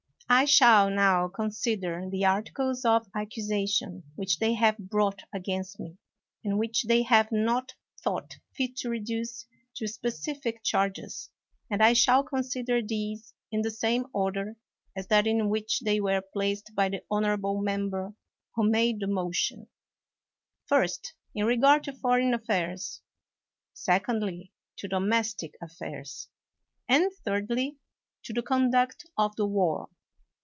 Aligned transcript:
I 0.33 0.45
shall 0.45 0.89
now 0.89 1.27
consider 1.27 2.09
the 2.09 2.23
articles 2.23 2.85
of 2.85 3.05
accusation 3.13 4.03
which 4.15 4.39
they 4.39 4.53
have 4.53 4.77
brought 4.77 5.23
against 5.33 5.77
me, 5.77 5.97
and 6.41 6.57
which 6.57 6.83
they 6.83 7.03
have 7.03 7.33
not 7.33 7.73
thought 8.01 8.37
fit 8.55 8.77
to 8.77 8.89
reduce 8.89 9.45
to 9.75 9.89
specific 9.89 10.63
charges; 10.63 11.29
and 11.69 11.83
I 11.83 11.91
shall 11.91 12.23
consider 12.23 12.81
these 12.81 13.33
in 13.51 13.61
the 13.61 13.69
same 13.71 14.05
order 14.13 14.55
as 14.95 15.07
that 15.07 15.27
in 15.27 15.49
which 15.49 15.81
they 15.81 15.99
were 15.99 16.21
placed 16.21 16.73
by 16.75 16.87
the 16.87 17.03
honorable 17.11 17.59
member 17.59 18.13
who 18.55 18.69
made 18.71 19.01
the 19.01 19.07
motion: 19.07 19.67
first, 20.65 21.13
in 21.35 21.43
regard 21.45 21.83
to 21.83 21.93
foreign 21.93 22.33
affairs; 22.33 23.01
secondly, 23.73 24.53
to 24.77 24.87
domes 24.87 25.33
tic 25.33 25.55
affairs; 25.61 26.29
and, 26.87 27.11
thirdly, 27.25 27.79
to 28.23 28.31
the 28.31 28.41
conduct 28.41 29.05
of 29.17 29.35
the 29.35 29.45
war. 29.45 29.89